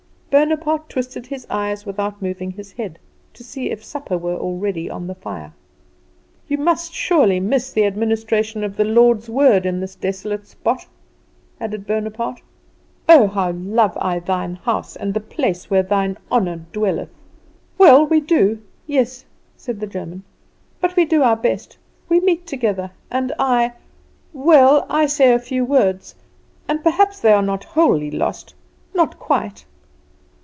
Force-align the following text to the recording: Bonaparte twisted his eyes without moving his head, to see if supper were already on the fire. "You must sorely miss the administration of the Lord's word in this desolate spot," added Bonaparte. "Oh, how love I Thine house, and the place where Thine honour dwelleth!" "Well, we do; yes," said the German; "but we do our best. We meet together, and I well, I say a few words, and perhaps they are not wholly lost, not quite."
Bonaparte 0.33 0.87
twisted 0.87 1.25
his 1.27 1.45
eyes 1.49 1.85
without 1.85 2.21
moving 2.21 2.51
his 2.51 2.71
head, 2.71 2.97
to 3.33 3.43
see 3.43 3.69
if 3.69 3.83
supper 3.83 4.17
were 4.17 4.37
already 4.37 4.89
on 4.89 5.05
the 5.07 5.13
fire. 5.15 5.51
"You 6.47 6.57
must 6.57 6.95
sorely 6.95 7.41
miss 7.41 7.73
the 7.73 7.83
administration 7.83 8.63
of 8.63 8.77
the 8.77 8.85
Lord's 8.85 9.29
word 9.29 9.65
in 9.65 9.81
this 9.81 9.93
desolate 9.93 10.47
spot," 10.47 10.87
added 11.59 11.85
Bonaparte. 11.85 12.41
"Oh, 13.09 13.27
how 13.27 13.51
love 13.51 13.97
I 13.99 14.19
Thine 14.19 14.55
house, 14.55 14.95
and 14.95 15.13
the 15.13 15.19
place 15.19 15.69
where 15.69 15.83
Thine 15.83 16.17
honour 16.31 16.61
dwelleth!" 16.71 17.09
"Well, 17.77 18.07
we 18.07 18.21
do; 18.21 18.59
yes," 18.87 19.25
said 19.57 19.81
the 19.81 19.85
German; 19.87 20.23
"but 20.79 20.95
we 20.95 21.03
do 21.03 21.23
our 21.23 21.35
best. 21.35 21.77
We 22.07 22.21
meet 22.21 22.47
together, 22.47 22.91
and 23.11 23.33
I 23.37 23.73
well, 24.31 24.85
I 24.89 25.07
say 25.07 25.33
a 25.33 25.39
few 25.39 25.65
words, 25.65 26.15
and 26.69 26.81
perhaps 26.81 27.19
they 27.19 27.33
are 27.33 27.41
not 27.43 27.65
wholly 27.65 28.09
lost, 28.11 28.55
not 28.95 29.19
quite." 29.19 29.65